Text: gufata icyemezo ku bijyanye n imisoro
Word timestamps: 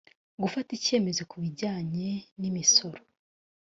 gufata 0.41 0.69
icyemezo 0.77 1.21
ku 1.31 1.35
bijyanye 1.43 2.07
n 2.39 2.41
imisoro 2.49 2.99